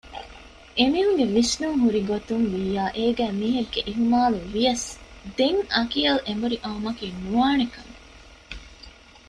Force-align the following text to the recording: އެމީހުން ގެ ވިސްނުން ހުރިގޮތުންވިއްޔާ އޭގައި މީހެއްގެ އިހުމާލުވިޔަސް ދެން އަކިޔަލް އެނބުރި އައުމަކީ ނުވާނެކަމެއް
އެމީހުން 0.77 1.17
ގެ 1.19 1.25
ވިސްނުން 1.35 1.79
ހުރިގޮތުންވިއްޔާ 1.83 2.83
އޭގައި 2.97 3.33
މީހެއްގެ 3.39 3.81
އިހުމާލުވިޔަސް 3.87 4.87
ދެން 5.37 5.61
އަކިޔަލް 5.75 6.21
އެނބުރި 6.25 6.57
އައުމަކީ 6.63 7.07
ނުވާނެކަމެއް 7.23 7.99